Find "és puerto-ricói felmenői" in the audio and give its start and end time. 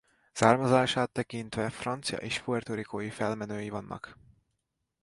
2.17-3.69